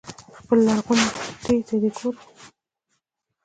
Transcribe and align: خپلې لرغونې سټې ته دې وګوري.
خپلې 0.37 0.61
لرغونې 0.67 1.05
سټې 1.11 1.57
ته 1.67 1.75
دې 1.81 1.89
وګوري. 1.97 2.21